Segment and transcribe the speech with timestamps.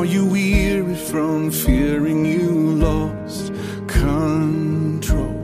[0.00, 2.48] Are you weary from fearing you
[2.86, 3.52] lost
[3.86, 5.36] control?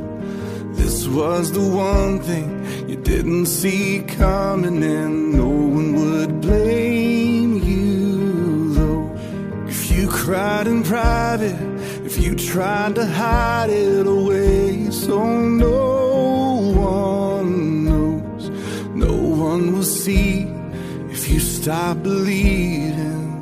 [0.73, 8.73] This was the one thing you didn't see coming, and no one would blame you,
[8.73, 9.15] though.
[9.69, 11.61] If you cried in private,
[12.07, 18.49] if you tried to hide it away, so no one knows,
[18.95, 20.51] no one will see
[21.11, 23.36] if you stop believing.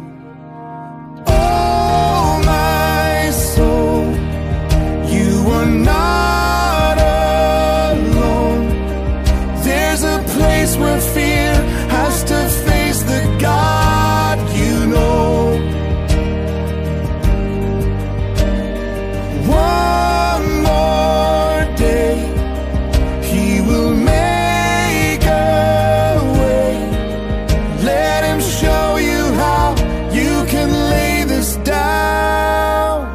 [9.97, 11.55] There's a place where fear
[11.89, 15.55] has to face the God you know.
[19.47, 22.17] One more day,
[23.23, 26.75] He will make a way.
[27.85, 29.77] Let Him show you how
[30.11, 33.15] you can lay this down.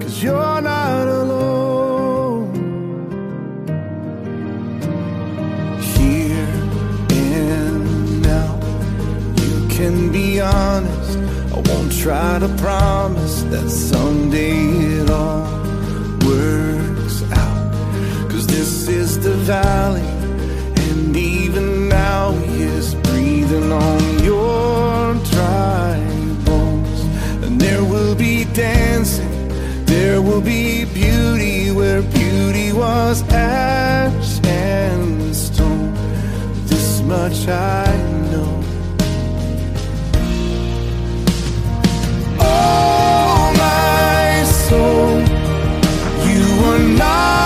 [0.00, 0.79] Cause you're not
[9.80, 11.16] can be honest.
[11.56, 14.58] I won't try to promise that someday
[14.98, 15.44] it all
[16.28, 17.72] works out.
[18.30, 20.10] Cause this is the valley,
[20.84, 25.96] and even now he is breathing on your dry
[26.44, 27.00] bones.
[27.44, 29.34] And there will be dancing,
[29.86, 35.94] there will be beauty where beauty was ash and stone.
[36.66, 37.86] This much I
[38.30, 38.59] know.
[46.70, 47.39] Are not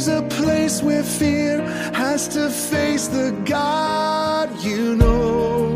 [0.00, 1.60] There's a place where fear
[2.20, 5.74] has to face the God you know.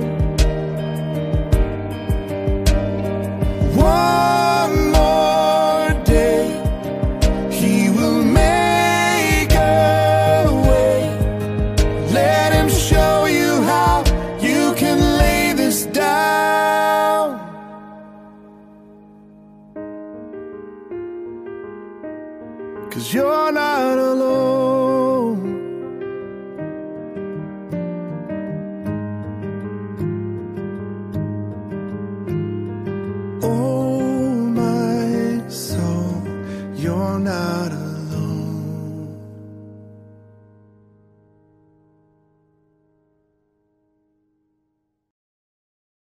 [3.74, 6.44] One more day,
[7.50, 10.98] He will make a way.
[12.12, 14.04] Let Him show you how
[14.40, 17.26] you can lay this down.
[22.90, 24.53] Cause you're not alone.